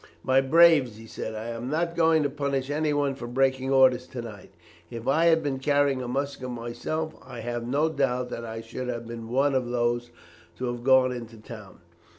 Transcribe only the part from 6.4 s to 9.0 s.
myself I have no doubt that I should